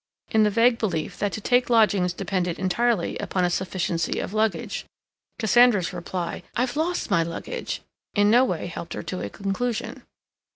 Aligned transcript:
in 0.31 0.41
the 0.41 0.49
vague 0.49 0.79
belief 0.79 1.19
that 1.19 1.31
to 1.31 1.39
take 1.39 1.69
lodgings 1.69 2.11
depended 2.11 2.57
entirely 2.57 3.19
upon 3.19 3.45
a 3.45 3.51
sufficiency 3.51 4.17
of 4.17 4.33
luggage. 4.33 4.83
Cassandra's 5.37 5.93
reply, 5.93 6.41
"I've 6.55 6.75
lost 6.75 7.11
my 7.11 7.21
luggage," 7.21 7.83
in 8.15 8.31
no 8.31 8.43
way 8.43 8.65
helped 8.65 8.93
her 8.95 9.03
to 9.03 9.21
a 9.21 9.29
conclusion. 9.29 10.01